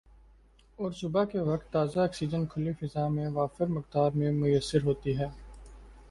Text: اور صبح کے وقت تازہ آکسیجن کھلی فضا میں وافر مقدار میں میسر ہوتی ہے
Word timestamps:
اور 0.79 0.91
صبح 0.91 1.23
کے 1.23 1.39
وقت 1.41 1.71
تازہ 1.73 1.99
آکسیجن 1.99 2.45
کھلی 2.53 2.71
فضا 2.79 3.07
میں 3.07 3.27
وافر 3.33 3.65
مقدار 3.69 4.11
میں 4.13 4.31
میسر 4.33 4.83
ہوتی 4.83 5.17
ہے 5.17 5.27